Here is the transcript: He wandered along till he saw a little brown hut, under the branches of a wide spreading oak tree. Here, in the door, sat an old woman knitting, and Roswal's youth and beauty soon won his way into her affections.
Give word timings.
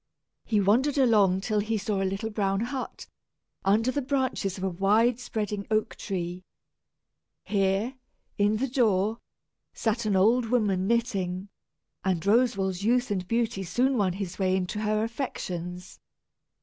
He 0.43 0.59
wandered 0.59 0.97
along 0.97 1.41
till 1.41 1.59
he 1.59 1.77
saw 1.77 2.01
a 2.01 2.09
little 2.09 2.31
brown 2.31 2.61
hut, 2.61 3.05
under 3.63 3.91
the 3.91 4.01
branches 4.01 4.57
of 4.57 4.63
a 4.63 4.69
wide 4.71 5.19
spreading 5.19 5.67
oak 5.69 5.95
tree. 5.95 6.43
Here, 7.43 7.93
in 8.35 8.57
the 8.57 8.67
door, 8.67 9.19
sat 9.75 10.07
an 10.07 10.15
old 10.15 10.47
woman 10.47 10.87
knitting, 10.87 11.49
and 12.03 12.19
Roswal's 12.25 12.83
youth 12.83 13.11
and 13.11 13.27
beauty 13.27 13.61
soon 13.61 13.95
won 13.95 14.13
his 14.13 14.39
way 14.39 14.55
into 14.55 14.79
her 14.79 15.03
affections. 15.03 15.99